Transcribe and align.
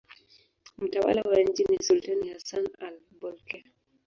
Mtawala 0.77 1.21
wa 1.21 1.41
nchi 1.41 1.63
ni 1.63 1.77
sultani 1.83 2.29
Hassan 2.29 2.67
al-Bolkiah. 2.79 3.71